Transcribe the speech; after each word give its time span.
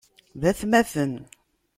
D 0.41 0.43
atmaten. 0.51 1.13